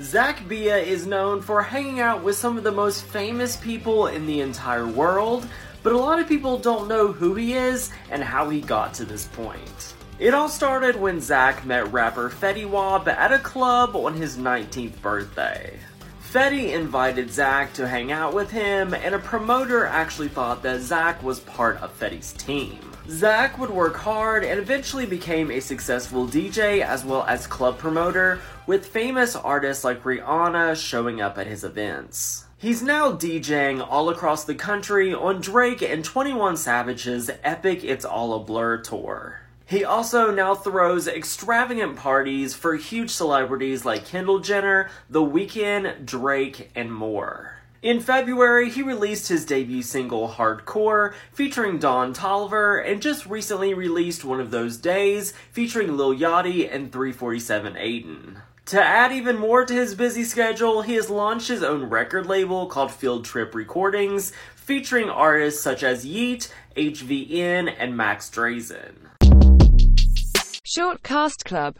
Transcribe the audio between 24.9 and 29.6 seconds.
became a successful DJ as well as club promoter, with famous